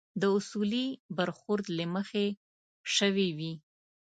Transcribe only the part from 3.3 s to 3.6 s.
وي.